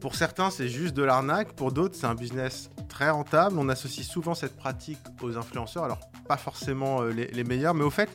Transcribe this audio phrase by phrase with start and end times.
[0.00, 1.52] pour certains, c'est juste de l'arnaque.
[1.52, 3.58] Pour d'autres, c'est un business très rentable.
[3.58, 5.84] On associe souvent cette pratique aux influenceurs.
[5.84, 8.08] Alors, pas forcément euh, les, les meilleurs, mais au fait,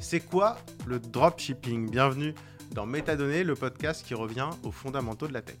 [0.00, 0.56] c'est quoi
[0.86, 1.90] le dropshipping?
[1.90, 2.34] Bienvenue
[2.72, 5.56] dans Métadonnées, le podcast qui revient aux fondamentaux de la tech.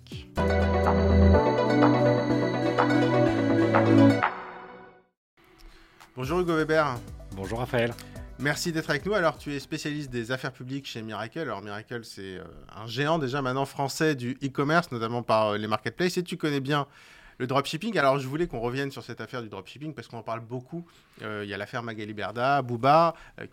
[6.16, 6.96] Bonjour Hugo Weber.
[7.34, 7.94] Bonjour Raphaël.
[8.40, 9.14] Merci d'être avec nous.
[9.14, 11.40] Alors, tu es spécialiste des affaires publiques chez Miracle.
[11.40, 15.66] Alors, Miracle, c'est euh, un géant déjà maintenant français du e-commerce, notamment par euh, les
[15.66, 16.18] marketplaces.
[16.18, 16.86] Et tu connais bien
[17.38, 17.98] le dropshipping.
[17.98, 20.86] Alors, je voulais qu'on revienne sur cette affaire du dropshipping parce qu'on en parle beaucoup.
[21.22, 22.62] Euh, il y a l'affaire Magali Berda,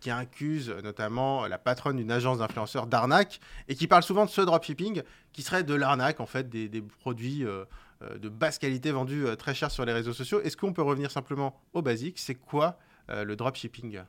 [0.01, 4.41] qui accuse notamment la patronne d'une agence d'influenceurs d'arnaque et qui parle souvent de ce
[4.41, 5.01] dropshipping
[5.33, 9.83] qui serait de l'arnaque, en fait, des, produits de basse qualité vendus très cher sur
[9.83, 10.41] les réseaux sociaux.
[10.41, 12.19] Est-ce qu'on peut revenir simplement au basique?
[12.19, 12.77] C'est quoi
[13.09, 14.01] le dropshipping?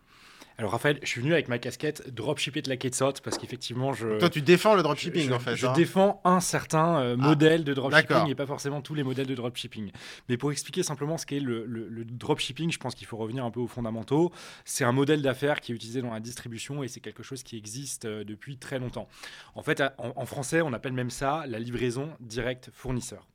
[0.59, 4.19] Alors Raphaël, je suis venu avec ma casquette dropshipper de la Quetzot parce qu'effectivement je.
[4.19, 5.55] Toi tu défends le dropshipping en fait.
[5.55, 5.73] Je hein.
[5.74, 9.34] défends un certain euh, ah, modèle de dropshipping et pas forcément tous les modèles de
[9.34, 9.91] dropshipping.
[10.30, 13.50] Mais pour expliquer simplement ce qu'est le, le, dropshipping, je pense qu'il faut revenir un
[13.50, 14.33] peu aux fondamentaux.
[14.64, 17.59] C'est un modèle d'affaires qui est utilisé dans la distribution et c'est quelque chose qui
[17.59, 19.09] existe euh, depuis très longtemps.
[19.55, 23.27] En fait, en français, on appelle même ça la livraison directe fournisseur.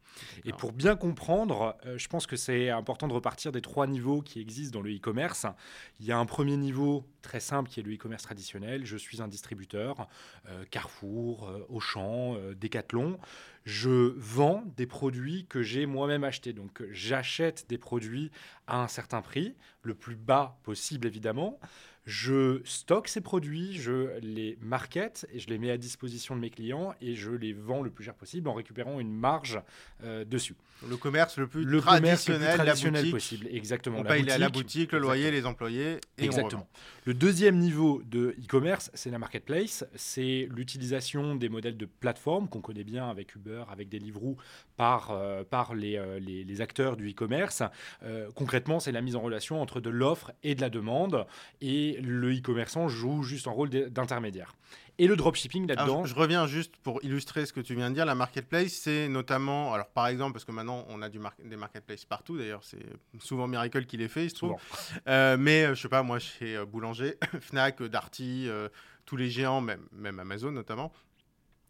[0.45, 4.21] Et pour bien comprendre, euh, je pense que c'est important de repartir des trois niveaux
[4.21, 5.45] qui existent dans le e-commerce.
[5.99, 8.85] Il y a un premier niveau très simple qui est le e-commerce traditionnel.
[8.85, 10.07] Je suis un distributeur,
[10.47, 13.19] euh, Carrefour, euh, Auchan, Decathlon.
[13.63, 16.53] Je vends des produits que j'ai moi-même achetés.
[16.53, 18.31] Donc j'achète des produits
[18.67, 21.59] à un certain prix, le plus bas possible évidemment.
[22.05, 26.49] Je stocke ces produits, je les market et je les mets à disposition de mes
[26.49, 29.61] clients et je les vends le plus cher possible en récupérant une marge
[30.03, 30.55] euh, dessus.
[30.89, 33.99] Le commerce le plus traditionnel, traditionnel possible, exactement.
[33.99, 35.99] On paye à la boutique, le loyer, les employés.
[36.17, 36.67] Et exactement.
[37.05, 39.85] le deuxième niveau de e-commerce, c'est la marketplace.
[39.93, 44.37] C'est l'utilisation des modèles de plateforme qu'on connaît bien avec Uber, avec Deliveroo,
[44.75, 47.61] par, euh, par les, euh, les, les, acteurs du e-commerce.
[48.33, 51.27] concrètement, c'est la mise en relation entre de l'offre et de la demande.
[51.61, 54.55] Et le e-commerçant joue juste un rôle d'intermédiaire.
[54.97, 56.05] Et le dropshipping là-dedans.
[56.05, 58.05] Je reviens juste pour illustrer ce que tu viens de dire.
[58.05, 62.05] La marketplace, c'est notamment, alors par exemple, parce que maintenant on a du des marketplaces
[62.05, 62.37] partout.
[62.37, 62.85] D'ailleurs, c'est
[63.19, 64.55] souvent Miracle qui les fait, il se trouve.
[65.07, 68.47] Euh, mais euh, je sais pas, moi, chez euh, Boulanger, Fnac, Darty,
[69.05, 70.91] tous les géants, même, même Amazon notamment.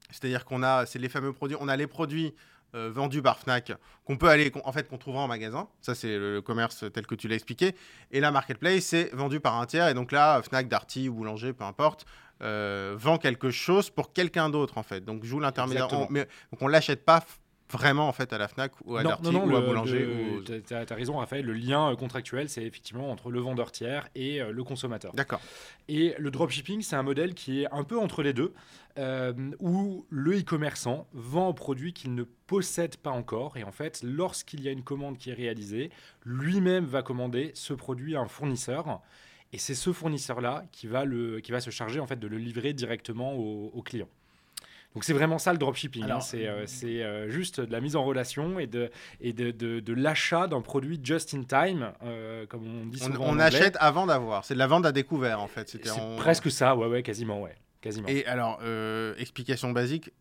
[0.10, 1.56] C'est-à-dire qu'on a, c'est les fameux produits.
[1.60, 2.34] On a les produits
[2.76, 3.74] euh, vendu par Fnac
[4.06, 5.68] qu'on peut aller, en fait, qu'on trouvera en magasin.
[5.82, 7.76] Ça, c'est le, commerce tel que tu l'as expliqué.
[8.12, 9.88] Et la marketplace, c'est vendu par un tiers.
[9.90, 12.06] Et donc là, Fnac, Darty ou Boulanger, peu importe,
[12.42, 15.06] euh, vend quelque chose pour quelqu'un d'autre, en fait.
[15.06, 15.88] Donc joue l'intermédiaire.
[16.10, 17.24] Mais, donc on l'achète pas
[17.72, 20.08] vraiment en fait à la Fnac ou à Darty ou à Boulanger.
[20.46, 24.40] Tu as, raison Raphaël, le lien euh, contractuel c'est effectivement entre le vendeur tiers et
[24.40, 25.14] le consommateur.
[25.14, 25.42] D'accord.
[25.88, 28.54] Et le dropshipping c'est un modèle qui est un peu entre les deux.
[28.98, 33.56] Euh, où le e-commerçant vend un produit qu'il ne possède pas encore.
[33.56, 35.92] Et en fait, lorsqu'il y a une commande qui est réalisée,
[36.26, 39.02] lui-même va commander ce produit à un fournisseur.
[39.54, 41.06] Et c'est ce fournisseur-là qui, va
[41.42, 44.10] qui va se charger en fait, de le livrer directement au, client.
[44.94, 46.10] Donc c'est vraiment ça le dropshipping.
[46.10, 46.20] Hein.
[46.20, 48.92] C'est euh, euh, juste de la mise en relation et de,
[49.22, 51.92] et de, de, l'achat d'un produit just in time,
[52.50, 53.26] comme on dit souvent.
[53.26, 54.44] On, on achète avant d'avoir.
[54.44, 55.70] C'est de la vente à découvert en fait.
[55.70, 55.82] C'est
[56.18, 57.56] presque ça, ouais, ouais, quasiment, ouais.
[58.08, 60.12] Et alors, euh, explication basique,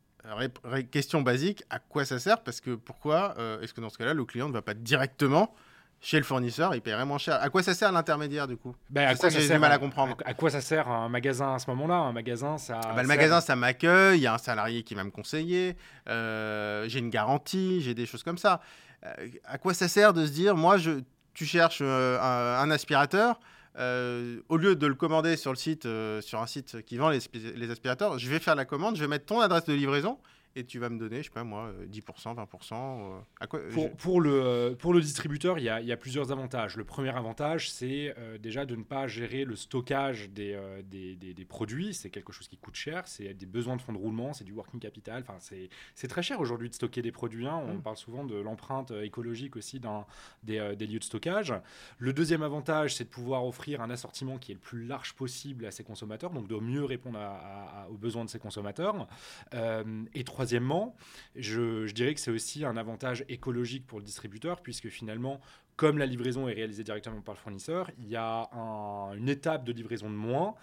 [0.91, 2.43] question basique, à quoi ça sert?
[2.43, 5.55] Parce que pourquoi euh, est-ce que dans ce cas-là, le client ne va pas directement
[6.00, 7.38] chez le fournisseur, il paierait moins cher.
[7.41, 8.75] À quoi ça sert l'intermédiaire du coup?
[8.88, 10.16] Ben, à quoi ça, j'ai mal à comprendre.
[10.25, 11.97] À, quoi ça sert un magasin à ce moment-là?
[11.97, 12.81] Un magasin, ça.
[12.83, 14.19] Ah ben, le magasin, ça m'accueille.
[14.19, 15.77] Il y a un salarié qui va me conseiller.
[16.09, 17.81] Euh, j'ai une garantie.
[17.83, 18.60] J'ai des choses comme ça.
[19.44, 21.00] à quoi ça sert de se dire, moi, je,
[21.34, 23.39] tu cherches un aspirateur
[23.78, 27.09] euh, au lieu de le commander sur le site, euh, sur un site qui vend
[27.09, 27.21] les,
[27.55, 30.19] les, aspirateurs, je vais faire la commande, je vais mettre ton adresse de livraison
[30.56, 32.75] et tu vas me donner, je sais pas moi, 10%, 20%.
[32.75, 36.33] Euh, à quoi, pour, pour, le, pour le distributeur, il y a, y a, plusieurs
[36.33, 36.77] avantages.
[36.77, 41.15] Le premier avantage, c'est euh, déjà de ne pas gérer le stockage des, euh, des,
[41.15, 41.94] des, produits.
[41.94, 44.53] C'est quelque chose qui coûte cher, c'est des besoins de fonds de roulement, c'est du
[44.53, 45.22] working capital.
[45.27, 45.39] Enfin,
[45.94, 47.47] c'est très cher aujourd'hui de stocker des produits.
[47.47, 47.62] Hein.
[47.66, 47.83] On mmh.
[47.83, 50.07] parle souvent de l'empreinte écologique aussi dans
[50.42, 51.54] des, des, lieux de stockage.
[51.98, 55.65] Le deuxième avantage, c'est de pouvoir offrir un assortiment qui est le plus large possible
[55.65, 59.07] à ses consommateurs, donc de mieux répondre à, aux besoins de ses consommateurs.
[59.53, 60.97] et troisièmement,
[61.37, 65.39] je, dirais que c'est aussi un avantage écologique pour le distributeur, puisque finalement,
[65.77, 68.51] comme la livraison est réalisée directement par le fournisseur, il y a
[69.17, 70.55] une étape de livraison de moins,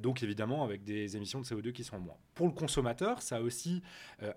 [0.00, 2.16] donc évidemment avec des émissions de CO2 qui sont moins.
[2.34, 3.82] Pour le consommateur, ça a aussi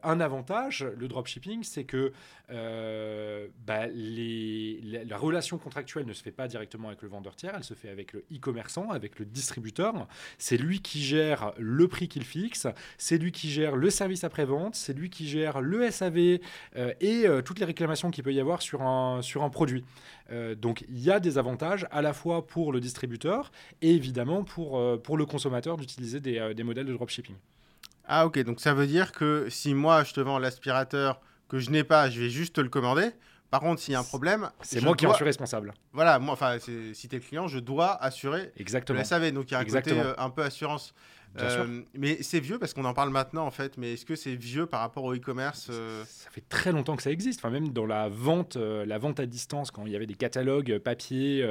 [0.03, 2.11] un avantage, le dropshipping, c'est que
[2.49, 7.63] bah, les, la, relation contractuelle ne se fait pas directement avec le vendeur tiers, elle
[7.63, 10.07] se fait avec le e-commerçant, avec le distributeur.
[10.37, 12.67] C'est lui qui gère le prix qu'il fixe,
[12.97, 16.39] c'est lui qui gère le service après-vente, c'est lui qui gère le SAV
[16.99, 19.85] et toutes les réclamations qu'il peut y avoir sur un produit.
[20.31, 23.51] Euh, donc il y a des avantages à la fois pour le distributeur
[23.81, 27.35] et évidemment pour, euh, le consommateur d'utiliser des, euh, des, modèles de dropshipping.
[28.07, 31.69] Ah ok, donc ça veut dire que si moi je te vends l'aspirateur que je
[31.69, 33.09] n'ai pas, je vais juste te le commander.
[33.51, 35.73] Par contre, s'il y a un problème, c'est moi qui en suis responsable.
[35.93, 38.99] Voilà, moi, enfin, si tu es le client, je dois assurer Exactement.
[38.99, 39.31] le SAV.
[39.31, 40.93] Donc il y a un côté un peu assurance.
[41.41, 43.77] Euh, mais c'est vieux parce qu'on en parle maintenant en fait.
[43.77, 47.03] Mais est-ce que c'est vieux par rapport au e-commerce euh Ça fait très longtemps que
[47.03, 47.39] ça existe.
[47.39, 50.15] Enfin, même dans la vente, euh, la vente à distance, quand il y avait des
[50.15, 51.45] catalogues papier,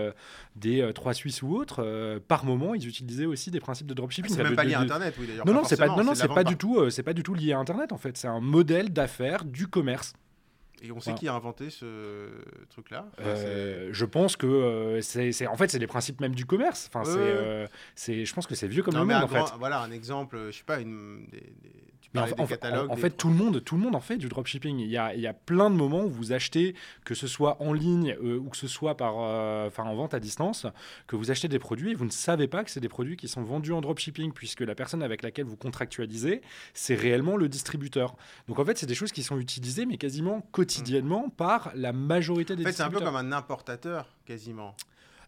[0.56, 4.34] des trois Suisses ou autres, par moment, ils utilisaient aussi des principes de dropshipping.
[4.34, 5.46] C'est même pas lié à Internet, oui d'ailleurs.
[5.46, 7.52] Non, non, c'est pas, non, non, c'est pas du tout, c'est pas du tout lié
[7.52, 8.16] à Internet en fait.
[8.16, 10.14] C'est un modèle d'affaires du commerce.
[10.82, 12.28] Et on sait qui a inventé ce
[12.70, 16.90] truc-là euh, Je pense que euh, c'est, en fait, c'est les principes même du commerce.
[16.92, 19.24] Enfin, euh, c'est, je pense que c'est vieux comme le monde.
[19.24, 19.54] En fait.
[19.58, 21.52] Voilà un exemple, je sais pas, une, des,
[22.16, 24.78] en, fait, tout le, monde, tout le monde en fait du dropshipping.
[24.78, 26.74] Il y a, il y a plein de moments où vous achetez,
[27.04, 30.14] que ce soit en ligne euh, ou que ce soit par, euh, enfin en vente
[30.14, 30.66] à distance,
[31.06, 33.26] que vous achetez des produits et vous ne savez pas que c'est des produits qui
[33.26, 36.40] sont vendus en dropshipping puisque la personne avec laquelle vous contractualisez,
[36.72, 38.14] c'est réellement le distributeur.
[38.48, 42.56] Donc en fait, c'est des choses qui sont utilisées mais quasiment quotidiennement par la majorité
[42.56, 44.74] des en fait, C'est un peu comme un importateur quasiment.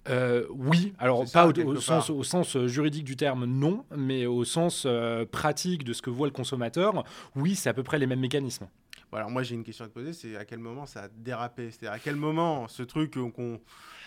[0.08, 4.44] Euh, oui, alors pas au, sens, au, sens, euh, juridique du terme, non, mais au
[4.44, 7.04] sens euh, pratique de ce que voit le consommateur,
[7.34, 8.68] oui, c'est à peu près les mêmes mécanismes.
[9.12, 11.70] alors moi j'ai une question à te poser, c'est à quel moment ça a dérapé?
[11.72, 13.60] C'est-à-dire à quel moment ce truc qu'on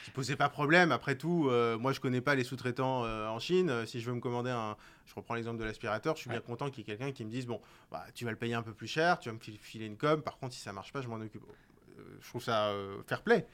[0.10, 4.02] qui posait pas problème, après tout, moi je connais pas les sous-traitants en Chine, si
[4.02, 4.76] je veux me commander un,
[5.06, 7.30] je reprends l'exemple de l'aspirateur, je suis bien content qu'il y ait quelqu'un qui me
[7.30, 7.62] dise, bon,
[7.92, 10.22] bah, tu vas le payer un peu plus cher, tu vas me filer une com,
[10.22, 11.44] par contre si ça marche pas, je m'en occupe
[12.22, 13.46] je trouve ça euh, fair play.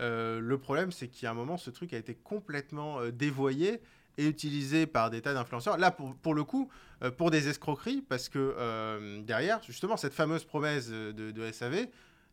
[0.00, 3.10] Euh, le problème, c'est qu'il y a un moment, ce truc a été complètement euh,
[3.10, 3.80] dévoyé
[4.16, 5.78] et utilisé par des tas d'influenceurs.
[5.78, 6.68] Là, pour, pour, le coup,
[7.16, 11.86] pour des escroqueries, parce que derrière, justement, cette fameuse promesse de, SAV,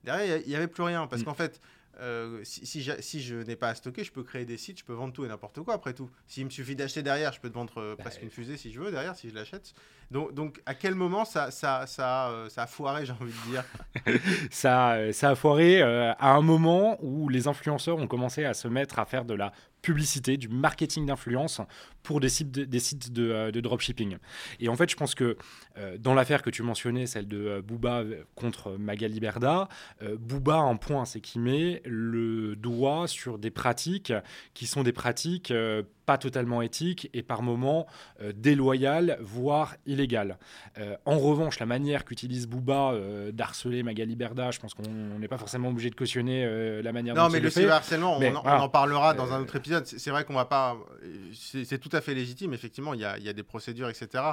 [0.04, 1.06] derrière, il n'y avait plus rien.
[1.06, 1.26] Parce mm.
[1.26, 1.62] qu'en fait,
[2.44, 5.14] si, si, je n'ai pas à stocker, je peux créer des sites, je peux vendre
[5.14, 6.10] tout et n'importe quoi après tout.
[6.28, 8.80] S'il me suffit d'acheter derrière, je peux te vendre bah, presque une fusée si je
[8.80, 9.74] veux derrière, si je l'achète.
[10.12, 13.52] Donc, donc, à quel moment ça, ça, ça, euh, ça a foiré, j'ai envie de
[13.52, 13.64] dire?
[14.52, 18.54] Ça, euh, ça a foiré euh, à un moment où les influenceurs ont commencé à
[18.54, 19.52] se mettre à faire de la
[19.86, 21.62] publicité, du marketing d'influence
[22.04, 24.18] pour des sites, de, de, dropshipping.
[24.60, 25.38] Et en fait, je pense que
[26.00, 28.04] dans l'affaire que tu mentionnais, celle de Booba
[28.36, 29.68] contre Magali Berda,
[30.20, 34.14] Booba, un point, c'est qu'il met le doigt sur des pratiques
[34.54, 35.52] qui sont des pratiques
[36.06, 37.88] pas totalement éthiques et par moments
[38.36, 40.38] déloyales, voire illégal.
[40.78, 44.84] Euh, en revanche, la manière qu'utilise Booba euh, d'harceler Magali Berda, je pense qu'on
[45.20, 48.18] n'est pas forcément obligé de cautionner euh, la manière non, dont mais le, le harcèlement,
[48.20, 49.86] on, en parlera dans un autre épisode.
[49.86, 50.78] C'est vrai qu'on va pas.
[51.34, 54.24] C'est tout à fait légitime, effectivement, il y a, y a, des procédures, etc.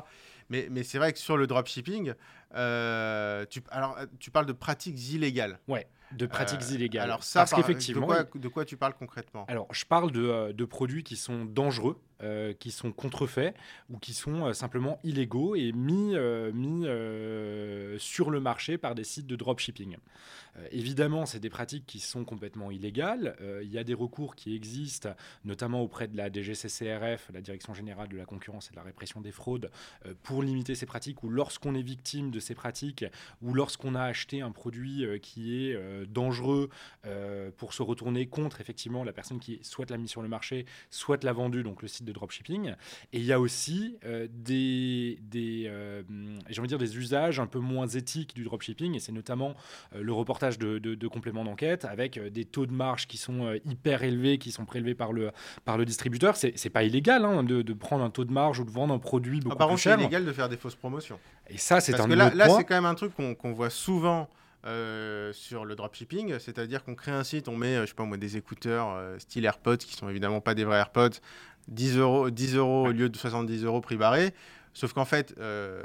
[0.49, 2.13] Mais, mais c'est vrai que sur le dropshipping,
[2.51, 5.59] tu, alors, tu parles de pratiques illégales.
[5.69, 5.87] Ouais
[6.17, 7.05] de pratiques illégales.
[7.05, 9.45] Alors ça, Parce qu'effectivement, de quoi, de quoi, tu parles concrètement?
[9.49, 13.53] Alors, je parle de, de, produits qui sont dangereux, euh, qui sont contrefaits
[13.91, 16.83] ou qui sont euh, simplement illégaux et mis, euh, mis
[17.99, 19.97] sur le marché par des sites de dropshipping.
[20.71, 23.37] évidemment, c'est des pratiques qui sont complètement illégales.
[23.63, 25.11] Il y a des recours qui existent,
[25.45, 29.21] notamment auprès de la DGCCRF, la Direction générale de la concurrence et de la répression
[29.21, 29.71] des fraudes,
[30.23, 33.05] pour limiter ces pratiques ou lorsqu'on est victime de ces pratiques
[33.41, 36.69] ou lorsqu'on a acheté un produit qui est dangereux
[37.57, 41.23] pour se retourner contre effectivement la personne qui soit l'a mis sur le marché, soit
[41.25, 42.75] l'a vendu, donc le site de dropshipping.
[43.13, 46.03] Et il y a aussi euh, des, euh,
[46.67, 48.95] dire des usages un peu moins éthiques du dropshipping.
[48.95, 49.55] Et c'est notamment
[49.95, 54.03] euh, le reportage de, de, compléments d'enquête avec des taux de marge qui sont hyper
[54.03, 55.31] élevés, qui sont prélevés par le,
[55.65, 56.37] par le distributeur.
[56.37, 58.99] C'est pas illégal hein, de, de, prendre un taux de marge ou de vendre un
[58.99, 59.97] produit beaucoup ah, plus cher.
[59.97, 61.19] c'est illégal de faire des fausses promotions.
[61.49, 64.29] Et ça, c'est un que là, là c'est quand même un truc qu'on voit souvent.
[64.65, 68.37] Sur le dropshipping, c'est-à-dire qu'on crée un site, on met, je sais pas moi, des
[68.37, 71.19] écouteurs style AirPods qui sont évidemment pas des vrais AirPods,
[71.69, 74.33] 10 euros, 10 euros au lieu de 70 euros prix barré.
[74.75, 75.83] Sauf qu'en fait, euh,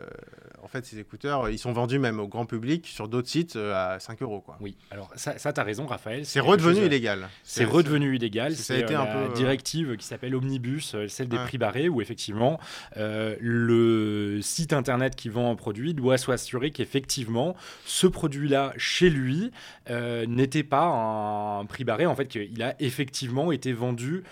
[0.63, 3.95] en fait, ces écouteurs, ils sont vendus même au grand public sur d'autres sites euh,
[3.95, 4.39] à 5 euros.
[4.39, 4.57] Quoi.
[4.61, 6.25] Oui, alors ça, ça tu as raison, Raphaël.
[6.25, 7.27] C'est redevenu illégal.
[7.43, 8.55] C'est redevenu illégal.
[8.55, 9.33] C'est été un peu.
[9.35, 12.59] directive qui s'appelle Omnibus, celle des prix barrés, où effectivement,
[12.95, 19.51] le site internet qui vend un produit doit s'assurer qu'effectivement, ce produit-là, chez lui,
[19.89, 22.05] n'était pas un prix barré.
[22.05, 24.23] En fait, qu'il a effectivement été vendu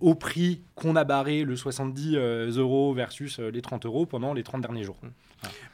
[0.00, 2.16] au prix qu'on a barré, le 70
[2.56, 4.96] euros versus les 30 euros pendant les 30 derniers jours.
[5.02, 5.08] Mmh.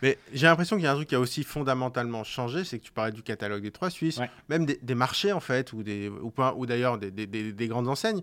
[0.02, 2.84] Mais j'ai l'impression qu'il y a un truc qui a aussi fondamentalement changé, c'est que
[2.84, 6.32] tu parlais du catalogue des trois Suisses, même des, marchés en fait, ou, des, ou,
[6.56, 8.22] ou d'ailleurs des, des, grandes enseignes.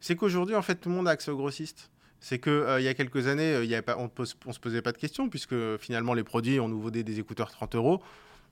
[0.00, 1.90] C'est qu'aujourd'hui, en fait, tout le monde a accès aux grossistes.
[2.20, 4.52] C'est qu'il euh, il y a quelques années, euh, il y avait pas, on ne
[4.52, 7.74] se posait pas de questions, puisque finalement, les produits, on nous vendait des écouteurs 30
[7.74, 8.02] euros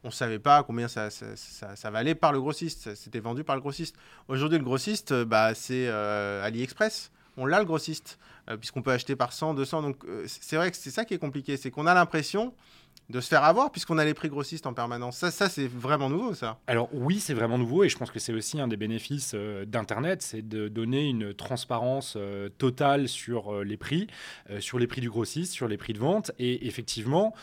[0.03, 2.95] on ne savait pas combien ça, ça, ça, valait par le grossiste.
[2.95, 3.97] C'était vendu par le grossiste.
[4.29, 9.17] Aujourd'hui, le grossiste, bah, c'est euh, AliExpress on l'a le grossiste, euh, puisqu'on peut acheter
[9.17, 9.83] par 100, 200.
[9.83, 12.55] Donc euh, c'est vrai que c'est ça qui est compliqué, c'est qu'on a l'impression
[13.11, 15.19] de se faire avoir puisqu'on a les prix grossistes en permanence.
[15.19, 16.59] Ça, ça c'est vraiment nouveau, ça.
[16.67, 19.65] Alors oui, c'est vraiment nouveau et je pense que c'est aussi un des bénéfices euh,
[19.65, 24.07] d'Internet, c'est de donner une transparence euh, totale sur euh, les prix,
[24.61, 26.31] sur les prix du grossiste, sur les prix de vente.
[26.39, 27.35] Et effectivement,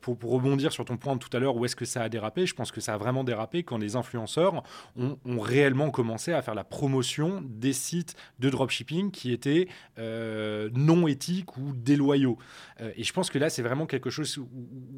[0.00, 2.46] pour, rebondir sur ton point de tout à l'heure, où est-ce que ça a dérapé
[2.46, 4.62] Je pense que ça a vraiment dérapé quand les influenceurs
[4.96, 11.56] ont, réellement commencé à faire la promotion des sites de dropshipping qui étaient non éthiques
[11.56, 12.38] ou déloyaux.
[12.80, 14.48] et je pense que là, c'est vraiment quelque chose où,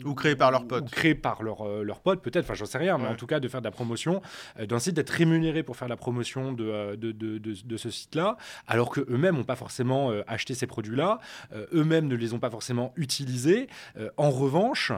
[0.05, 0.85] ou créé par leurs potes.
[0.85, 3.41] Ou créé par leurs euh, potes, peut-être, enfin j'en sais rien, mais en tout cas
[3.41, 4.23] de faire de la promotion
[4.59, 7.91] euh, d'un site, d'être rémunéré pour faire la promotion de, euh, de, de, de, ce
[7.91, 11.19] site-là, alors qu'eux-mêmes n'ont pas forcément acheté ces produits-là,
[11.73, 13.69] eux-mêmes ne les ont pas forcément utilisés.
[14.17, 14.93] en revanche,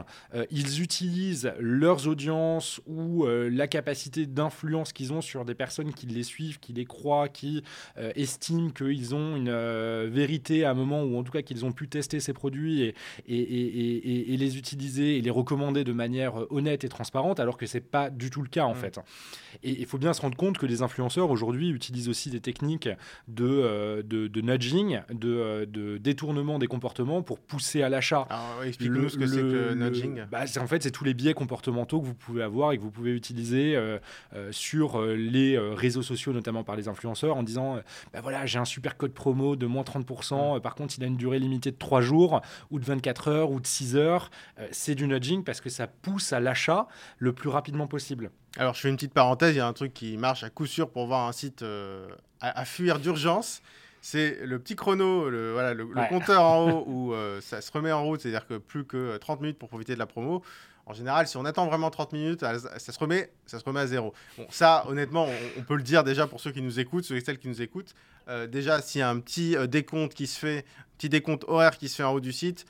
[0.51, 6.23] ils utilisent leurs audiences ou la capacité d'influence qu'ils ont sur des personnes qui les
[6.23, 7.63] suivent, qui les croient, qui
[7.95, 9.53] estiment qu'ils ont une
[10.09, 12.95] vérité à un moment où en tout cas qu'ils ont pu tester ces produits et,
[13.27, 17.57] et, et, et les utiliser et les recommander de manière euh, honnête et transparente, alors
[17.57, 18.77] que c'est pas du tout le cas en mm.
[18.77, 18.99] fait.
[19.63, 22.89] Et il faut bien se rendre compte que les influenceurs aujourd'hui utilisent aussi des techniques
[23.27, 28.27] de, euh, de, nudging, de, euh, de, détournement des comportements pour pousser à l'achat.
[28.65, 30.23] Explique-nous ce que c'est que le nudging.
[30.31, 32.91] Bah, en fait, c'est tous les biais comportementaux que vous pouvez avoir et que vous
[32.91, 33.77] pouvez utiliser
[34.51, 37.79] sur les réseaux sociaux, notamment par les influenceurs, en disant
[38.13, 40.61] bah voilà, j'ai un super code promo de moins 30%, mm.
[40.61, 43.59] par contre, il a une durée limitée de 3 jours, ou de 24 heures, ou
[43.59, 44.29] de 6 heures
[44.73, 46.87] c'est du nudging parce que ça pousse à l'achat
[47.17, 48.31] le plus rapidement possible.
[48.57, 50.65] Alors, je fais une petite parenthèse, il y a un truc qui marche à coup
[50.65, 52.07] sûr pour voir un site euh,
[52.39, 53.61] à, fuir d'urgence.
[54.01, 57.91] C'est le petit chrono, le, voilà, le, compteur en haut où euh, ça se remet
[57.91, 60.43] en route, c'est-à-dire que plus que 30 minutes pour profiter de la promo.
[60.85, 63.87] En général, si on attend vraiment 30 minutes, ça se remet, ça se remet à
[63.87, 64.13] zéro.
[64.37, 67.21] Bon, ça, honnêtement, on, peut le dire déjà pour ceux qui nous écoutent, ceux et
[67.21, 67.95] celles qui nous écoutent.
[68.27, 70.65] Euh, déjà, s'il y a un petit décompte qui se fait,
[70.97, 72.65] petit décompte horaire qui se fait en haut du site,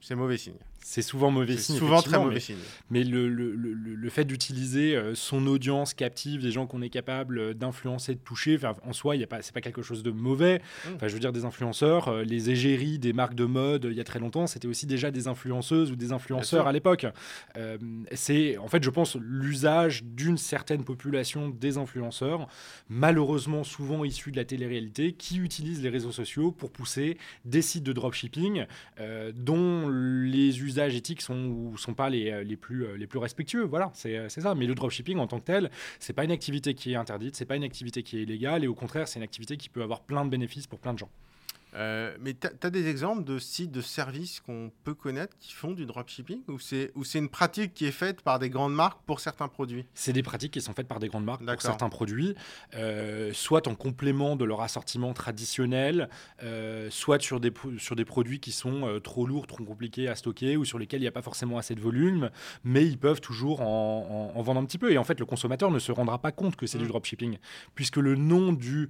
[0.00, 0.58] c'est mauvais signe.
[0.88, 1.78] C'est souvent mauvais signe.
[1.78, 2.54] Souvent très mauvais signe.
[2.90, 6.90] Mais le, le, le, le fait d'utiliser euh, son audience captive, des gens qu'on est
[6.90, 10.58] capable euh, d'influencer, de toucher, en soi, ce n'est pas, quelque chose de mauvais.
[10.58, 10.88] Mmh.
[10.94, 14.00] Enfin, je veux dire, des influenceurs, euh, les égéries des marques de mode, il y
[14.00, 17.04] a très longtemps, c'était aussi déjà des influenceuses ou des influenceurs à l'époque.
[18.12, 22.46] c'est, en fait, je pense, l'usage d'une certaine population des influenceurs,
[22.88, 27.82] malheureusement souvent issus de la télé-réalité, qui utilisent les réseaux sociaux pour pousser des sites
[27.82, 28.66] de dropshipping
[29.34, 33.18] dont les usages usages éthiques sont ou sont pas les, euh, plus, euh, les plus
[33.18, 33.64] respectueux.
[33.64, 34.54] Voilà, c'est ça.
[34.54, 37.44] Mais le dropshipping en tant que tel, c'est pas une activité qui est interdite, c'est
[37.46, 40.02] pas une activité qui est illégale, et au contraire, c'est une activité qui peut avoir
[40.02, 41.10] plein de bénéfices pour plein de gens.
[41.76, 45.72] Euh, mais tu as, des exemples de sites de services qu'on peut connaître qui font
[45.72, 49.48] du dropshipping ou c'est une pratique qui est faite par des grandes marques pour certains
[49.48, 49.84] produits?
[49.94, 52.34] C'est des pratiques qui sont faites par des grandes marques pour certains produits,
[52.74, 56.08] euh, soit en complément de leur assortiment traditionnel,
[56.42, 60.56] euh, soit sur des, sur des produits qui sont trop lourds, trop compliqués à stocker
[60.56, 62.30] ou sur lesquels il n'y a pas forcément assez de volume,
[62.64, 64.92] mais ils peuvent toujours en, vendre un petit peu.
[64.92, 66.88] Et en fait, le consommateur ne se rendra pas compte que c'est du mmh.
[66.88, 67.38] dropshipping,
[67.74, 68.88] puisque le nom du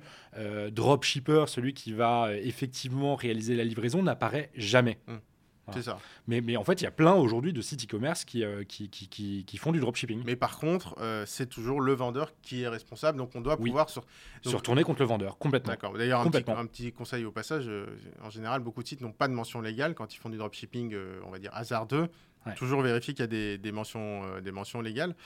[0.71, 4.99] dropshipper, celui qui va effectivement effectivement réaliser la livraison n'apparaît jamais.
[5.07, 5.15] Mmh.
[5.73, 5.99] C'est ça.
[6.29, 8.89] Mais, mais, en fait, il y a plein aujourd'hui de sites e-commerce qui, euh, qui,
[8.89, 9.09] qui,
[9.45, 10.23] qui, font du dropshipping.
[10.25, 13.91] Mais par contre, euh, c'est toujours le vendeur qui est responsable, donc on doit pouvoir
[13.91, 14.05] sur...
[14.43, 15.73] se retourner contre le vendeur, complètement.
[15.73, 15.95] D'accord.
[15.95, 17.87] D'ailleurs, un, un, petit conseil au passage, euh,
[18.23, 20.95] en général, beaucoup de sites n'ont pas de mention légale quand ils font du dropshipping,
[21.25, 22.09] on va dire hasardeux.
[22.55, 25.17] Toujours vérifier qu'il y a des, des mentions, des mentions légales.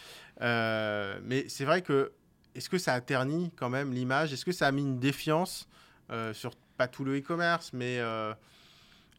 [0.40, 2.12] mais c'est vrai que,
[2.54, 4.32] est-ce que ça a terni quand même l'image?
[4.32, 5.68] Est-ce que ça a mis une défiance
[6.32, 8.32] sur pas tout le e-commerce, mais euh,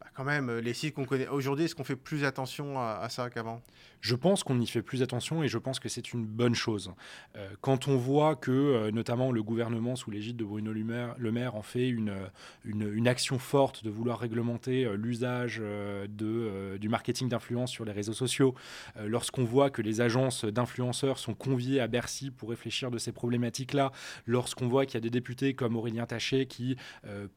[0.00, 3.30] bah, quand même, les sites qu'on connaît aujourd'hui, est-ce qu'on fait plus attention à, ça
[3.30, 3.62] qu'avant?
[4.02, 6.92] Je pense qu'on y fait plus attention et je pense que c'est une bonne chose.
[7.36, 11.54] Euh, quand on voit que, euh, notamment, le gouvernement, sous l'égide de Bruno Le Maire,
[11.54, 12.12] en fait une,
[12.64, 15.62] une, action forte de vouloir réglementer euh, l'usage
[16.08, 18.54] du marketing d'influence sur les réseaux sociaux,
[19.04, 23.92] lorsqu'on voit que les agences d'influenceurs sont conviées à Bercy pour réfléchir de ces problématiques-là,
[24.26, 26.76] lorsqu'on voit qu'il y a des députés comme Aurélien Taché qui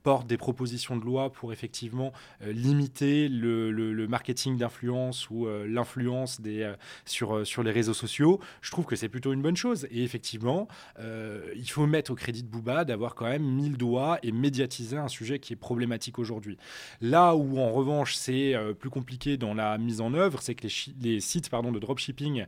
[0.01, 6.54] portent des propositions de loi pour effectivement limiter le, le marketing d'influence ou l'influence des
[6.63, 9.87] euh, sur, euh, sur les réseaux sociaux, je trouve que c'est plutôt une bonne chose.
[9.91, 10.67] Et effectivement,
[10.99, 14.31] euh, il faut mettre au crédit de Booba d'avoir quand même mis le doigt et
[14.31, 16.57] médiatiser un sujet qui est problématique aujourd'hui.
[17.01, 20.73] Là où, en revanche, c'est plus compliqué dans la mise en œuvre, c'est que les,
[21.01, 22.45] les, sites pardon, de dropshipping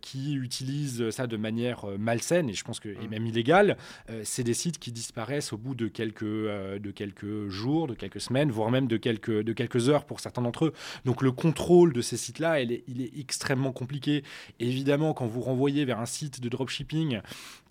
[0.00, 3.10] qui utilisent ça de manière malsaine, et je pense que et mmh.
[3.10, 3.76] même illégale,
[4.22, 8.50] c'est des sites qui disparaissent au bout de quelques, de quelques jours, de quelques semaines,
[8.50, 10.72] voire même de quelques, de quelques heures pour certains d'entre eux.
[11.04, 14.22] Donc le contrôle de ces sites-là, il est extrêmement extrêmement compliqué.
[14.60, 17.22] évidemment, quand vous renvoyez vers un site de dropshipping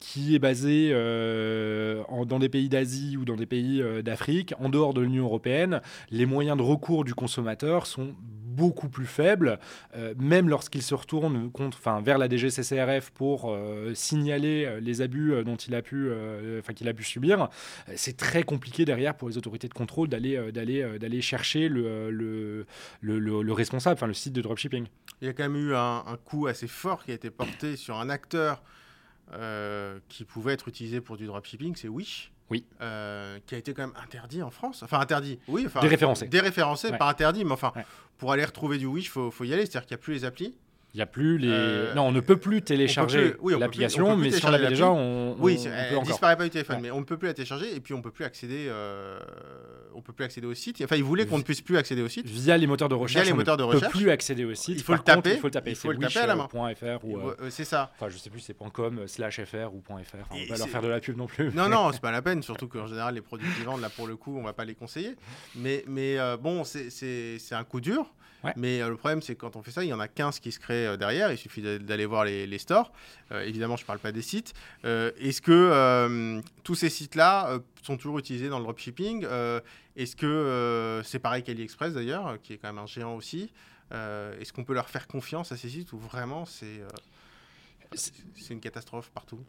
[0.01, 4.67] qui est basé euh, dans des pays d'Asie ou dans des pays euh, d'Afrique, en
[4.67, 8.13] dehors de l'Union européenne, les moyens de recours du consommateur sont
[8.51, 9.59] beaucoup plus faibles,
[9.95, 13.57] euh, même lorsqu'il se retourne contre, enfin, vers la DGCCRF pour
[13.93, 16.11] signaler les abus dont il a pu,
[16.59, 17.49] enfin, qu'il a pu subir.
[17.95, 22.65] C'est très compliqué derrière pour les autorités de contrôle d'aller, d'aller, d'aller chercher le, le,
[23.01, 24.85] le, le responsable, enfin le site de dropshipping.
[25.21, 27.99] Il y a quand même eu un, coup assez fort qui a été porté sur
[27.99, 28.63] un acteur
[29.33, 32.31] euh, qui pouvait être utilisé pour du dropshipping, c'est Wish.
[32.51, 32.65] Oui.
[32.81, 34.83] Euh, qui a été quand même interdit en France.
[34.83, 35.63] Enfin, interdit, oui.
[35.65, 36.27] Enfin, déréférencé.
[36.27, 37.73] Déréférencé, pas interdit, mais enfin,
[38.17, 39.65] pour aller retrouver du Wish, il faut, faut, y aller.
[39.65, 40.53] C'est-à-dire qu'il n'y a plus les applis.
[40.93, 41.47] Il n'y a plus les.
[41.49, 45.35] Euh, non, on ne peut plus télécharger l'application, mais si on l'avait déjà, on.
[45.39, 47.79] Oui, elle ne disparaît pas du téléphone, mais on ne peut plus la télécharger et
[47.79, 48.67] puis on ne peut plus accéder.
[48.67, 49.19] Euh...
[49.93, 50.81] On peut plus accéder au site.
[50.81, 52.25] Enfin, ils voulaient qu'on ne puisse plus accéder au site.
[52.25, 53.25] Via les moteurs de recherche.
[53.25, 53.83] Via les moteurs de recherche.
[53.83, 54.77] On ne peut plus accéder au site.
[54.77, 55.33] Il faut le taper.
[55.33, 55.71] il faut le taper.
[55.71, 56.47] Il faut le taper à la main.
[56.47, 57.17] .fr ou.
[57.17, 57.91] Euh, c'est ça.
[57.95, 60.15] Enfin, je sais plus, c'est .com slash fr ou .fr.
[60.31, 61.51] on va pas leur faire de la pub non plus.
[61.53, 62.41] Non, non, c'est pas la peine.
[62.41, 64.75] Surtout qu'en général, les produits qu'ils vendent là pour le coup, on va pas les
[64.75, 65.15] conseiller.
[65.55, 68.05] Mais, mais euh, bon, c'est un coup dur.
[68.55, 70.39] Mais euh, le problème, c'est que quand on fait ça, il y en a 15
[70.39, 71.31] qui se créent euh, derrière.
[71.31, 72.91] Il suffit d'aller voir les, stores.
[73.31, 74.53] Euh, évidemment, je ne parle pas des sites.
[74.83, 79.25] Est-ce que tous ces sites-là sont toujours utilisés dans le dropshipping
[79.95, 83.51] Est-ce que c'est pareil qu'AliExpress d'ailleurs, qui est quand même un géant aussi
[83.91, 86.81] Est-ce qu'on peut leur faire confiance à ces sites ou vraiment c'est
[87.93, 89.43] c'est une catastrophe partout?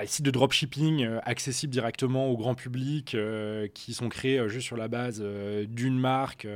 [0.00, 4.48] Les sites de dropshipping euh, accessibles directement au grand public, euh, qui sont créés euh,
[4.48, 5.22] juste sur la base
[5.68, 6.46] d'une marque,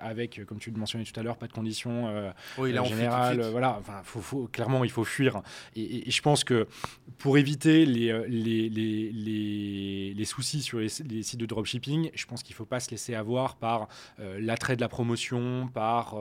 [0.00, 3.40] avec, comme tu le mentionnais tout à l'heure, pas de conditions oui, générales.
[3.50, 5.42] voilà, enfin, faut, clairement, il faut fuir.
[5.74, 6.66] Et, je pense que
[7.18, 12.54] pour éviter les, les, les, les, soucis sur les, sites de dropshipping, je pense qu'il
[12.54, 16.16] ne faut pas se laisser avoir par l'attrait de la promotion, par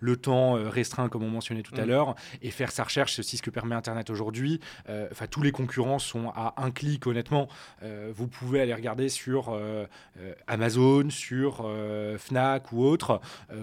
[0.00, 1.88] le temps restreint, comme on mentionnait tout à mm.
[1.88, 3.14] l'heure, et faire sa recherche.
[3.14, 4.60] C'est aussi ce que permet Internet aujourd'hui.
[4.88, 7.48] Enfin, tous les concurrents sont à un clic, honnêtement.
[7.82, 9.86] Euh, vous pouvez aller regarder sur euh,
[10.18, 11.68] euh, Amazon, sur
[12.18, 13.20] Fnac ou autre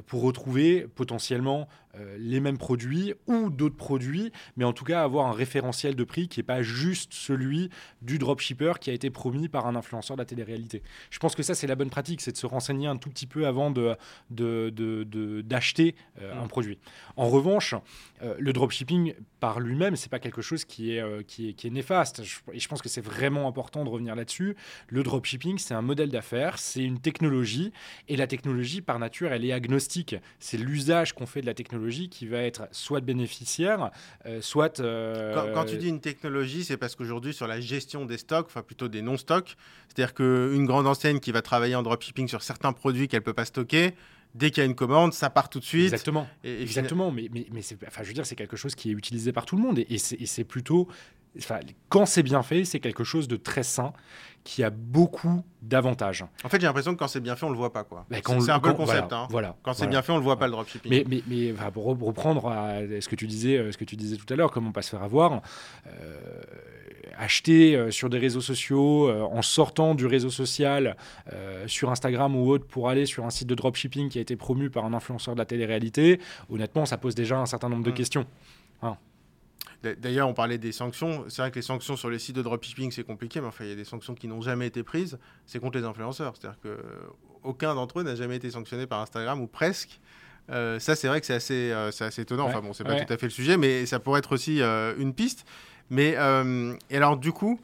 [0.08, 5.28] pour retrouver potentiellement euh, les mêmes produits ou d'autres produits, mais en tout cas avoir
[5.28, 7.70] un référentiel de prix qui n'est pas juste celui
[8.02, 10.84] du dropshipper qui a été promis par un influenceur de la télé-réalité.
[11.10, 13.28] Je pense que ça, c'est la bonne pratique, c'est de se renseigner un tout petit
[13.28, 13.96] peu avant d'acheter
[14.30, 16.78] de, de, de, euh, un produit.
[17.18, 17.76] En revanche,
[18.22, 21.72] euh, le dropshipping par lui-même, c'est pas quelque chose qui est, qui est, qui est
[21.72, 22.22] néfaste.
[22.54, 24.56] et je pense que c'est vraiment important de revenir là-dessus.
[24.88, 27.74] Le dropshipping, c'est un modèle d'affaires, c'est une technologie,
[28.08, 30.16] et la technologie, par nature, elle est agnostique.
[30.40, 33.92] C'est l'usage qu'on fait de la technologie qui va être soit bénéficiaire,
[34.26, 34.80] euh, soit...
[34.80, 38.62] Euh, quand, tu dis une technologie, c'est parce qu'aujourd'hui, sur la gestion des stocks, enfin
[38.62, 39.56] plutôt des non-stocks,
[39.88, 43.34] c'est-à-dire qu'une grande enseigne qui va travailler en dropshipping sur certains produits qu'elle ne peut
[43.34, 43.94] pas stocker,
[44.36, 45.86] dès qu'il y a une commande, ça part tout de suite.
[45.86, 46.28] Exactement.
[46.44, 47.12] Exactement.
[47.12, 49.56] Mais, mais, mais enfin, je veux dire, c'est quelque chose qui est utilisé par tout
[49.56, 49.80] le monde.
[49.80, 50.88] Et, et c'est plutôt.
[51.38, 53.94] Enfin, quand c'est bien fait, c'est quelque chose de très sain
[54.44, 56.26] qui a beaucoup d'avantages.
[56.44, 57.84] En fait, j'ai l'impression que quand c'est bien fait, on le voit pas.
[57.84, 58.06] quoi.
[58.10, 59.14] C'est un peu le concept.
[59.30, 59.56] Voilà, hein.
[59.62, 60.92] Quand c'est bien fait, on le voit pas le dropshipping.
[60.92, 64.18] Mais, mais, mais pour reprendre à ce que tu disais, euh, ce que tu disais
[64.18, 65.42] tout à l'heure, comment pas se faire avoir,
[65.88, 66.20] euh,
[67.18, 70.98] acheter euh, sur des réseaux sociaux, en sortant du réseau social,
[71.68, 74.70] sur Instagram ou autre, pour aller sur un site de dropshipping qui a été promu
[74.70, 77.96] par un influenceur de la télé-réalité, honnêtement, ça pose déjà un certain nombre de mm.
[77.96, 78.26] questions.
[78.82, 78.98] Hein.
[79.84, 81.26] D'ailleurs, on parlait des sanctions.
[81.28, 83.70] C'est vrai que les sanctions sur les sites de dropshipping, c'est compliqué, mais enfin, il
[83.70, 85.18] y a des sanctions qui n'ont jamais été prises.
[85.48, 86.36] C'est contre les influenceurs.
[86.38, 90.00] C'est-à-dire qu'aucun d'entre eux n'a jamais été sanctionné par Instagram, ou presque.
[90.50, 92.46] Euh, ça, c'est vrai que c'est assez, euh, assez étonnant.
[92.46, 94.94] Enfin, bon, c'est pas tout à fait le sujet, mais ça pourrait être aussi euh,
[94.98, 95.46] une piste.
[95.90, 96.12] Mais,
[96.90, 97.60] et alors, du coup,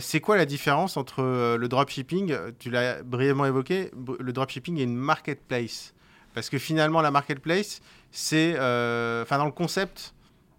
[0.00, 4.96] c'est quoi la différence entre le dropshipping, tu l'as brièvement évoqué, le dropshipping et une
[4.96, 5.94] marketplace?
[6.32, 10.14] Parce que finalement, la marketplace, c'est, enfin dans le concept,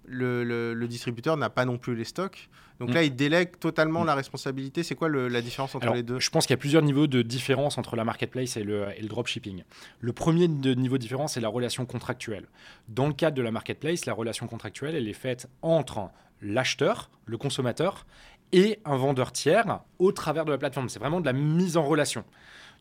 [0.05, 2.49] le, distributeur n'a pas non plus les stocks.
[2.79, 2.93] Donc mm.
[2.93, 4.07] là, il délègue totalement mm.
[4.07, 4.83] la responsabilité.
[4.83, 7.21] C'est quoi la différence entre les deux Je pense qu'il y a plusieurs niveaux de
[7.21, 9.63] différence entre la marketplace et le, dropshipping.
[9.99, 12.47] Le premier niveau de différence, c'est la relation contractuelle.
[12.87, 16.09] Dans le cadre de la marketplace, la relation contractuelle, elle est faite entre
[16.41, 18.05] l'acheteur, le consommateur,
[18.53, 20.89] et un vendeur tiers au travers de la plateforme.
[20.89, 22.25] C'est vraiment de la mise en relation.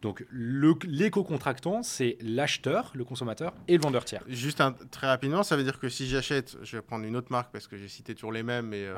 [0.03, 4.23] Donc l'éco-contractant, c'est l'acheteur, le consommateur et le vendeur tiers.
[4.29, 7.53] Juste très rapidement, ça veut dire que si j'achète, je vais prendre une autre marque
[7.53, 8.95] parce que j'ai cité toujours les mêmes, mais euh,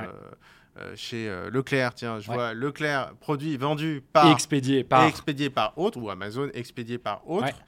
[0.79, 5.77] euh, chez euh, Leclerc, tiens, je vois Leclerc produit vendu par expédié par expédié par
[5.77, 7.63] autre ou Amazon expédié par autre.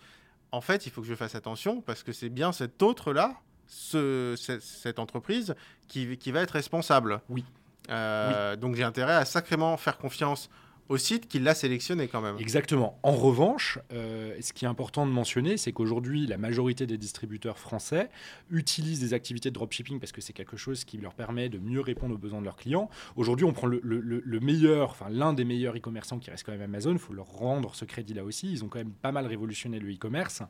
[0.53, 3.35] En fait, il faut que je fasse attention parce que c'est bien cet autre là,
[3.67, 5.57] ce, cette, entreprise
[5.89, 7.21] qui, qui, va être responsable.
[7.29, 7.45] Oui.
[7.89, 8.57] oui.
[8.59, 10.49] Donc j'ai intérêt à sacrément faire confiance
[10.89, 12.37] au site qui l'a sélectionné quand même.
[12.39, 12.99] Exactement.
[13.03, 17.59] En revanche, euh, ce qui est important de mentionner, c'est qu'aujourd'hui, la majorité des distributeurs
[17.59, 18.11] français
[18.51, 21.81] utilisent des activités de dropshipping parce que c'est quelque chose qui leur permet de mieux
[21.81, 22.91] répondre aux besoins de leurs clients.
[23.17, 26.93] Aujourd'hui, on prend le, meilleur, enfin l'un des meilleurs e-commerçants qui reste quand même Amazon.
[26.93, 28.53] Il faut leur rendre ce crédit-là aussi.
[28.53, 30.43] Ils ont quand même pas mal révolutionné le e-commerce.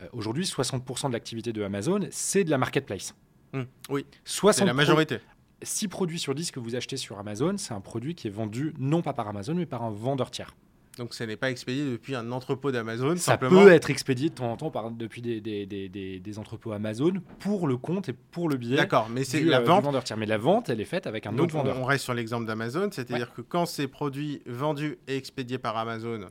[0.00, 3.14] Euh, aujourd'hui, 60% de l'activité de Amazon, c'est de la marketplace.
[3.52, 5.18] Mmh, oui, c'est la majorité.
[5.62, 8.74] 6 produits sur 10 que vous achetez sur Amazon, c'est un produit qui est vendu
[8.78, 10.54] non pas par Amazon, mais par un vendeur tiers.
[10.98, 13.16] Donc ce n'est pas expédié depuis un entrepôt d'Amazon.
[13.16, 15.88] Ça peut être expédié de temps en temps par, depuis des, des, des,
[16.20, 18.76] des, entrepôts Amazon pour le compte et pour le billet.
[18.76, 19.84] D'accord, mais c'est la euh, vente.
[19.84, 20.16] vendeur tiers.
[20.16, 21.78] Mais la vente, elle est faite avec un autre vendeur.
[21.78, 26.26] On reste sur l'exemple d'Amazon, c'est-à-dire que quand ces produits vendus et expédiés par Amazon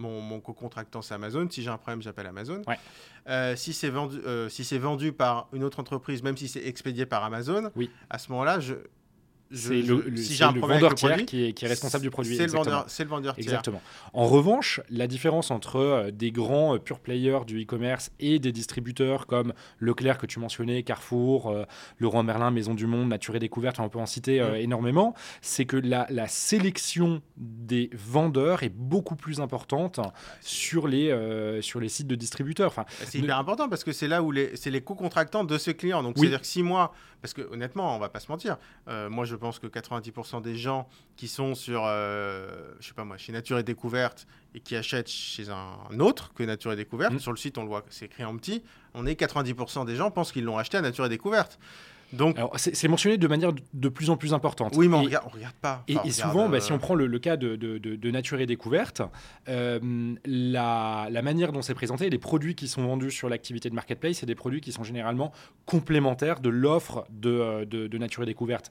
[0.00, 1.46] mon, co-contractant, c'est Amazon.
[1.50, 2.62] Si j'ai un problème, j'appelle Amazon.
[3.28, 7.06] Euh, si c'est vendu, euh, si vendu par une autre entreprise, même si c'est expédié
[7.06, 7.90] par Amazon, oui.
[8.08, 8.74] à ce moment-là, je,
[9.52, 12.36] c'est le, vendeur tiers qui, est, responsable du produit.
[12.36, 13.44] C'est le, vendeur, le vendeur tiers.
[13.44, 13.82] Exactement.
[14.12, 19.26] En revanche, la différence entre euh, des grands pure players du e-commerce et des distributeurs
[19.26, 21.54] comme Leclerc que tu mentionnais, Carrefour,
[21.98, 24.54] Laurent Merlin, Maison du Monde, Nature et Découverte, on peut en citer mm.
[24.56, 30.00] énormément, c'est que la, la, sélection des vendeurs est beaucoup plus importante
[30.40, 32.68] sur les, sur les sites de distributeurs.
[32.68, 35.70] Enfin, c'est hyper important parce que c'est là où les, c'est les co-contractants de ce
[35.70, 36.02] client.
[36.02, 39.36] Donc, c'est-à-dire que si moi, parce que honnêtement, on va pas se mentir, moi je
[39.36, 43.58] pense que 90% des gens qui sont sur, euh, je sais pas moi, chez Nature
[43.58, 47.18] et Découverte et qui achètent chez un autre que Nature et Découverte, mmh.
[47.18, 48.62] sur le site on le voit, c'est écrit en petit,
[48.94, 51.58] on est 90% des gens pensent qu'ils l'ont acheté à Nature et Découverte.
[52.12, 54.74] Donc, c'est mentionné de manière de plus en plus importante.
[54.76, 55.84] Oui, mais on, ne regarde, regarde, pas.
[55.86, 59.02] et, souvent, bah, si on euh, prend le, cas de, de, Nature et Découverte,
[59.48, 59.78] euh,
[60.24, 64.18] la, la, manière dont c'est présenté, les produits qui sont vendus sur l'activité de marketplace,
[64.18, 65.32] c'est des produits qui sont généralement
[65.66, 68.70] complémentaires de l'offre de, euh, Nature et Découverte.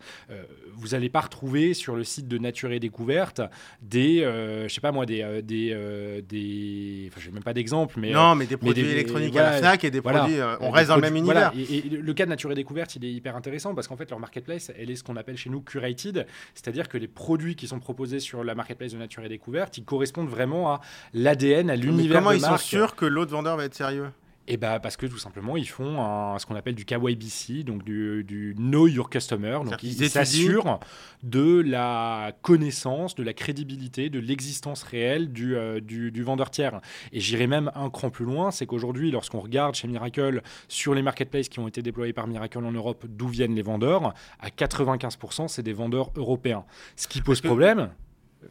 [0.74, 3.42] vous n'allez pas retrouver sur le site de Nature et Découverte
[3.82, 4.22] des,
[4.68, 8.48] je sais pas moi, des, des, des enfin, j'ai même pas d'exemple, mais non, mais
[8.48, 11.52] des produits électroniques à la Fnac et des produits, on reste dans le même univers.
[11.56, 14.10] Et, et, le cas de Nature et Découverte, il est hyper intéressant parce qu'en fait,
[14.10, 17.68] leur marketplace, elle est ce qu'on appelle chez nous curated, c'est-à-dire que les produits qui
[17.68, 20.82] sont proposés sur la marketplace de Nature et Découverte, ils correspondent vraiment à
[21.14, 22.20] l'ADN, à l'univers.
[22.20, 24.10] Comment ils sont sûrs que l'autre vendeur va être sérieux?
[24.50, 28.24] Et bah parce que tout simplement ils font ce qu'on appelle du KYBC, donc du,
[28.24, 30.80] du Know Your Customer, donc ils s'assurent
[31.22, 36.82] de la connaissance, de la crédibilité, de l'existence réelle du, euh, du, du, vendeur tiers.
[37.12, 41.04] Et j'irai même un cran plus loin, c'est qu'aujourd'hui lorsqu'on regarde chez Miracle sur les
[41.04, 45.48] marketplaces qui ont été déployés par Miracle en Europe, d'où viennent les vendeurs, à 95%
[45.48, 46.66] c'est des vendeurs européens.
[46.96, 47.90] Ce qui pose problème.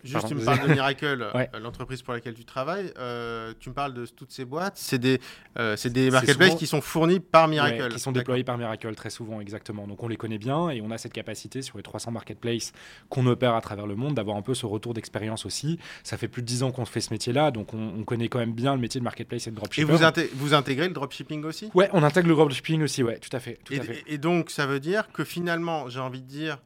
[0.05, 2.93] Juste, tu me parles de Miracle, euh, l'entreprise pour laquelle tu travailles.
[2.99, 4.77] Euh, tu me parles de toutes ces boîtes.
[4.77, 5.21] C'est des,
[5.59, 7.89] euh, des marketplaces qui sont fournis par Miracle.
[7.89, 9.87] qui sont déployés par Miracle très souvent, exactement.
[9.87, 12.73] Donc on les connaît bien et on a cette capacité sur les 300 marketplaces
[13.09, 15.79] qu'on opère à travers le monde d'avoir un peu ce retour d'expérience aussi.
[16.03, 18.55] Ça fait plus de 10 ans qu'on fait ce métier-là, donc on, connaît quand même
[18.55, 19.89] bien le métier de marketplace et de dropshipping.
[19.89, 21.71] Et vous, vous intégrez le dropshipping aussi?
[21.75, 23.59] Ouais, on intègre le dropshipping aussi, ouais, tout à fait.
[23.71, 26.59] et, et, donc ça veut dire que finalement, j'ai envie de dire.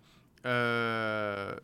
[0.44, 1.54] Euh,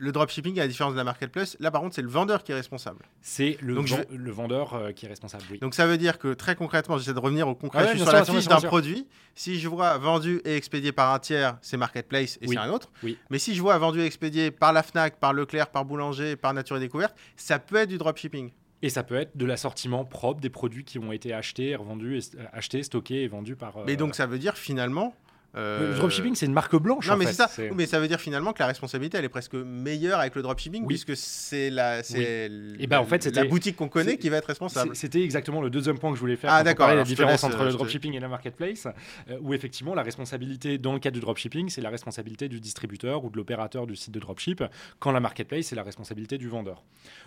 [0.00, 2.52] le dropshipping, à la différence de la marketplace, là par contre, c'est le vendeur qui
[2.52, 3.04] est responsable.
[3.20, 3.76] C'est le,
[4.10, 5.58] le, vendeur euh, qui est responsable, oui.
[5.58, 8.48] Donc ça veut dire que très concrètement, j'essaie de revenir au concret, sur la fiche
[8.48, 9.06] d'un produit.
[9.34, 12.90] Si je vois vendu et expédié par un tiers, c'est marketplace et c'est un autre.
[13.02, 13.18] Oui.
[13.28, 16.54] Mais si je vois vendu et expédié par la Fnac, par Leclerc, par Boulanger, par
[16.54, 18.50] Nature et Découverte, ça peut être du dropshipping.
[18.82, 22.22] Et ça peut être de l'assortiment propre des produits qui ont été achetés, revendus,
[22.54, 23.74] achetés, stockés et vendus par.
[23.86, 25.14] Mais donc ça veut dire finalement
[25.54, 27.08] le dropshipping, c'est une marque blanche.
[27.08, 27.50] Non, mais c'est ça.
[27.74, 30.86] Mais ça veut dire finalement que la responsabilité, elle est presque meilleure avec le dropshipping,
[30.86, 34.46] puisque c'est la, c'est et ben, en fait, la boutique qu'on connaît qui va être
[34.46, 34.94] responsable.
[34.94, 36.52] C'était exactement le deuxième point que je voulais faire.
[36.52, 36.88] Ah, d'accord.
[36.88, 38.86] La différence entre le dropshipping et la marketplace,
[39.28, 43.24] euh, où effectivement, la responsabilité dans le cadre du dropshipping, c'est la responsabilité du distributeur
[43.24, 44.62] ou de l'opérateur du site de dropship,
[44.98, 46.82] quand la marketplace, c'est la responsabilité du vendeur.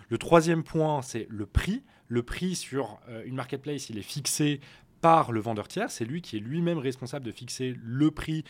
[0.08, 1.82] Le troisième point, c'est le prix.
[2.08, 4.60] Le prix sur euh, une marketplace, il est fixé
[5.04, 5.90] par le vendeur tiers.
[5.90, 8.42] C'est lui qui est lui-même responsable de fixer le prix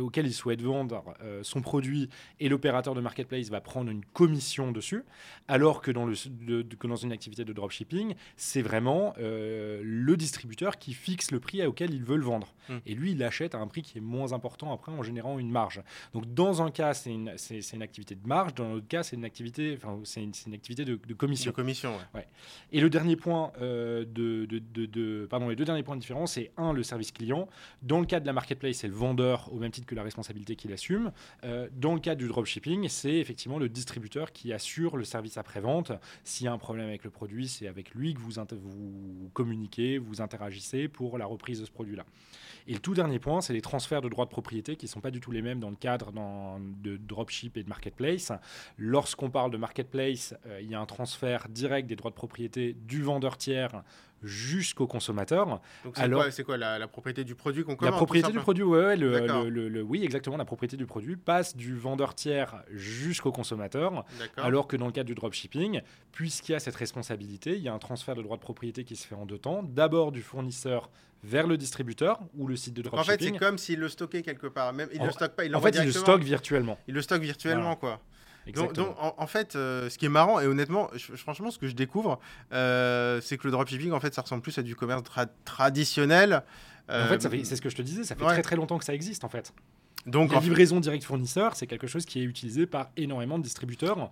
[0.00, 2.08] auquel il souhaite vendre euh, son produit
[2.40, 5.04] et l'opérateur de marketplace va prendre une commission dessus.
[5.46, 6.14] Alors que dans, le,
[6.64, 11.64] que dans une activité de dropshipping, c'est vraiment euh, le distributeur qui fixe le prix
[11.64, 12.52] auquel il veut le vendre.
[12.68, 12.78] Hmm.
[12.86, 15.52] Et lui, il achète à un prix qui est moins important après en générant une
[15.52, 15.80] marge.
[16.12, 17.36] Donc dans un cas, c'est une,
[17.72, 20.84] une, activité de marge, dans l'autre cas, c'est une activité, enfin, c'est une, une, activité
[20.84, 21.52] de, commission.
[21.52, 22.26] De commission, ouais.
[22.72, 26.50] Et le dernier point euh, de, de, pardon, les deux derniers point de différence, c'est
[26.56, 27.48] un, le service client.
[27.82, 30.56] Dans le cas de la marketplace, c'est le vendeur au même titre que la responsabilité
[30.56, 31.12] qu'il assume.
[31.44, 35.92] Euh, dans le cas du dropshipping, c'est effectivement le distributeur qui assure le service après-vente.
[36.24, 39.98] S'il y a un problème avec le produit, c'est avec lui que vous, vous communiquez,
[39.98, 42.04] vous interagissez pour la reprise de ce produit-là.
[42.66, 45.00] Et le tout dernier point, c'est les transferts de droits de propriété qui ne sont
[45.00, 48.32] pas du tout les mêmes dans le cadre de dropship et de marketplace.
[48.78, 52.74] Lorsqu'on parle de marketplace, euh, il y a un transfert direct des droits de propriété
[52.86, 53.82] du vendeur tiers
[54.24, 55.60] jusqu'au consommateur.
[55.84, 58.96] Donc c'est quoi, quoi la, propriété du produit qu'on commande La propriété du produit, ouais,
[58.96, 60.36] le, oui, exactement.
[60.36, 64.04] La propriété du produit passe du vendeur tiers jusqu'au consommateur,
[64.36, 65.80] alors que dans le cas du dropshipping,
[66.12, 68.96] puisqu'il y a cette responsabilité, il y a un transfert de droits de propriété qui
[68.96, 69.62] se fait en deux temps.
[69.62, 70.90] D'abord du fournisseur
[71.24, 73.14] vers le distributeur ou le site de dropshipping.
[73.14, 74.72] En fait, c'est comme s'il le stockait quelque part.
[74.72, 76.78] Même, il en, le stocke pas, il En fait, il le stocke virtuellement.
[76.86, 78.00] Il le stocke virtuellement, quoi.
[78.52, 82.20] Donc, en, fait, euh, ce qui est marrant, et honnêtement, franchement, ce que je découvre,
[82.52, 85.02] euh, c'est que le dropshipping, en fait, ça ressemble plus à du commerce
[85.44, 86.42] traditionnel.
[86.88, 88.84] en fait, euh, c'est ce que je te disais, ça fait très très longtemps que
[88.84, 89.52] ça existe, en fait.
[90.06, 94.10] Donc, la livraison direct fournisseur, c'est quelque chose qui est utilisé par énormément de distributeurs.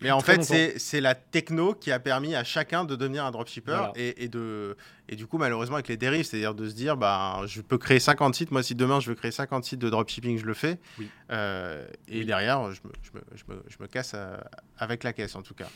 [0.00, 0.42] Mais en fait,
[0.78, 4.76] c'est la techno qui a permis à chacun de devenir un dropshipper et, de,
[5.08, 8.00] et du coup, malheureusement, avec les dérives, c'est-à-dire de se dire, bah, je peux créer
[8.00, 8.50] 50 sites.
[8.50, 10.78] Moi, si demain je veux créer 50 sites de dropshipping, je le fais.
[11.30, 14.36] Euh, et derrière, je me, je, me, je, me, je me, casse euh,
[14.78, 15.68] avec la caisse, en tout cas.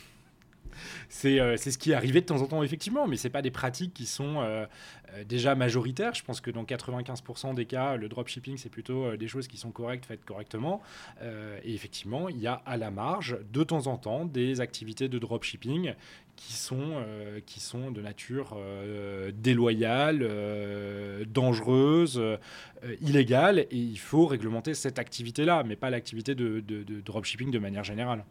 [1.25, 3.51] Euh, c'est ce qui est arrivé de temps en temps, effectivement, mais ce pas des
[3.51, 4.65] pratiques qui sont euh,
[5.13, 6.13] euh, déjà majoritaires.
[6.15, 9.71] Je pense que dans 95% des cas, le dropshipping, c'est plutôt des choses qui sont
[9.71, 10.81] correctes, faites correctement.
[11.63, 15.19] et effectivement, il y a à la marge, de temps en temps, des activités de
[15.19, 15.93] dropshipping
[16.35, 17.03] qui sont,
[17.45, 18.57] qui sont de nature
[19.33, 20.27] déloyale,
[21.27, 22.21] dangereuse,
[23.01, 28.23] illégale, et il faut réglementer cette activité-là, mais pas l'activité de dropshipping de manière générale.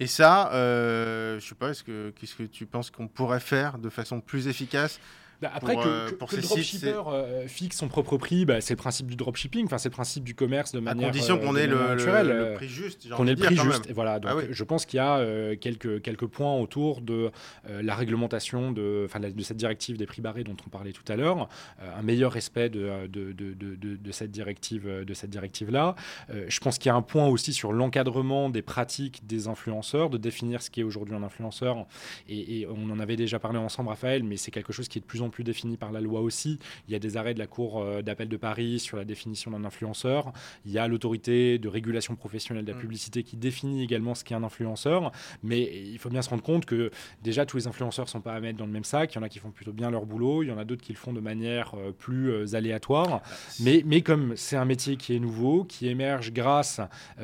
[0.00, 3.78] Et ça, euh, je sais pas, est-ce que, qu'est-ce que tu penses qu'on pourrait faire
[3.78, 4.98] de façon plus efficace
[5.40, 9.06] bah, après, que, euh, le dropshipper euh, fixe son propre prix, bah, c'est le principe
[9.06, 11.08] du dropshipping, c'est le principe du commerce de manière.
[11.08, 13.08] À condition qu'on ait le, prix juste.
[13.10, 13.88] Qu'on ait le prix juste.
[13.88, 17.30] Et voilà, donc ah je pense qu'il y a quelques, quelques points autour de
[17.68, 21.48] la réglementation de, de cette directive des prix barrés dont on parlait tout à l'heure,
[21.80, 25.04] un meilleur respect de, de, de, de cette directive-là.
[25.04, 25.94] De cette directive -là.
[26.28, 30.18] je pense qu'il y a un point aussi sur l'encadrement des pratiques des influenceurs, de
[30.18, 31.86] définir ce qui est aujourd'hui un influenceur.
[32.28, 35.00] Et, et, on en avait déjà parlé ensemble, Raphaël, mais c'est quelque chose qui est
[35.00, 36.58] de plus en plus défini par la loi aussi.
[36.88, 39.50] Il y a des arrêts de la Cour euh, d'appel de Paris sur la définition
[39.50, 40.32] d'un influenceur.
[40.64, 42.80] Il y a l'autorité de régulation professionnelle de la mm.
[42.80, 45.12] publicité qui définit également ce qu'est un influenceur.
[45.42, 46.90] Mais il faut bien se rendre compte que
[47.22, 49.12] déjà tous les influenceurs ne sont pas à mettre dans le même sac.
[49.14, 50.82] Il y en a qui font plutôt bien leur boulot, il y en a d'autres
[50.82, 53.08] qui le font de manière euh, plus euh, aléatoire.
[53.08, 53.22] Bah,
[53.60, 56.80] mais, mais comme c'est un métier qui est nouveau, qui émerge grâce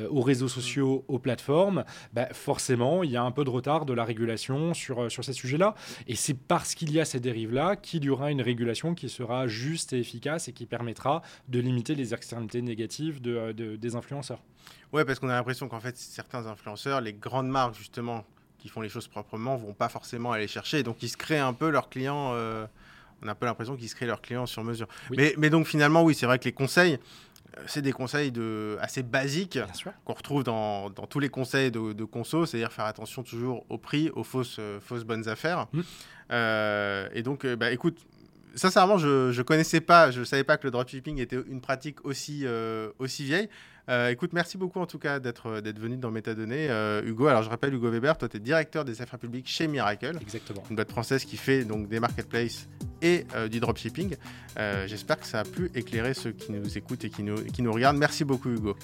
[0.09, 3.93] aux réseaux sociaux, aux plateformes, bah, forcément il y a un peu de retard de
[3.93, 5.75] la régulation sur, sur ces sujets-là.
[6.07, 9.47] Et c'est parce qu'il y a ces dérives-là qu'il y aura une régulation qui sera
[9.47, 14.41] juste et efficace et qui permettra de limiter les externalités négatives de, des influenceurs.
[14.93, 18.25] Ouais, parce qu'on a l'impression qu'en fait, certains influenceurs, les grandes marques justement,
[18.57, 20.83] qui font les choses proprement, vont pas forcément aller chercher.
[20.83, 22.31] Donc, ils se créent un peu leurs clients.
[22.33, 22.65] Euh,
[23.21, 24.87] on a un peu l'impression qu'ils se créent leurs clients sur mesure.
[25.11, 26.97] Mais, mais, donc, finalement, oui, c'est vrai que les conseils, euh,
[27.65, 29.59] c'est des conseils de, assez basiques
[30.05, 33.77] qu'on retrouve dans, dans, tous les conseils de, de conso, c'est-à-dire faire attention toujours au
[33.77, 35.67] prix, aux fausses, euh, fausses bonnes affaires.
[35.73, 35.81] Mmh.
[36.31, 38.05] Euh, et donc, bah, écoute,
[38.55, 42.05] sincèrement, je ne connaissais pas, je ne savais pas que le dropshipping était une pratique
[42.05, 42.45] aussi,
[42.99, 43.49] aussi vieille.
[43.89, 46.69] Euh, écoute, merci beaucoup en tout cas d'être euh, venu dans Métadonnées.
[46.69, 49.67] Euh, Hugo, alors je rappelle Hugo Weber, toi tu es directeur des affaires publiques chez
[49.67, 50.17] Miracle.
[50.21, 50.63] Exactement.
[50.69, 52.67] Une boîte française qui fait donc des marketplaces
[53.01, 54.15] et du dropshipping.
[54.85, 57.97] J'espère que ça a pu éclairer ceux qui nous écoutent et qui nous, regardent.
[57.97, 58.75] Merci beaucoup Hugo.